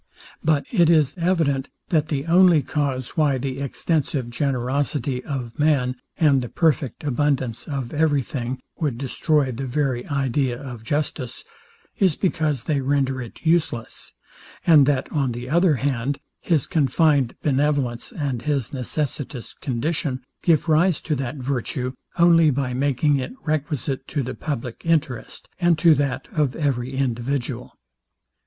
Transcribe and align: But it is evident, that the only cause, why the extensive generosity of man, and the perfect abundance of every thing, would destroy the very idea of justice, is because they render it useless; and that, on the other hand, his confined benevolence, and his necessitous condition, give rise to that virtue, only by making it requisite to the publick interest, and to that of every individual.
But 0.43 0.65
it 0.71 0.89
is 0.89 1.13
evident, 1.19 1.69
that 1.89 2.07
the 2.07 2.25
only 2.25 2.63
cause, 2.63 3.09
why 3.09 3.37
the 3.37 3.59
extensive 3.59 4.31
generosity 4.31 5.23
of 5.23 5.59
man, 5.59 5.95
and 6.17 6.41
the 6.41 6.49
perfect 6.49 7.03
abundance 7.03 7.67
of 7.67 7.93
every 7.93 8.23
thing, 8.23 8.59
would 8.79 8.97
destroy 8.97 9.51
the 9.51 9.67
very 9.67 10.07
idea 10.07 10.59
of 10.59 10.81
justice, 10.83 11.43
is 11.99 12.15
because 12.15 12.63
they 12.63 12.81
render 12.81 13.21
it 13.21 13.45
useless; 13.45 14.13
and 14.65 14.87
that, 14.87 15.07
on 15.11 15.33
the 15.33 15.47
other 15.47 15.75
hand, 15.75 16.17
his 16.39 16.65
confined 16.65 17.35
benevolence, 17.43 18.11
and 18.11 18.41
his 18.41 18.73
necessitous 18.73 19.53
condition, 19.53 20.23
give 20.41 20.67
rise 20.67 20.99
to 21.01 21.13
that 21.13 21.35
virtue, 21.35 21.93
only 22.17 22.49
by 22.49 22.73
making 22.73 23.19
it 23.19 23.33
requisite 23.45 24.07
to 24.07 24.23
the 24.23 24.33
publick 24.33 24.81
interest, 24.83 25.47
and 25.59 25.77
to 25.77 25.93
that 25.93 26.27
of 26.31 26.55
every 26.55 26.93
individual. 26.95 27.77